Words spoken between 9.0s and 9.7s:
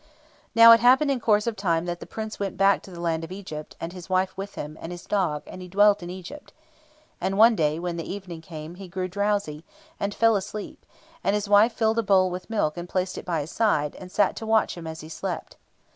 drowsy,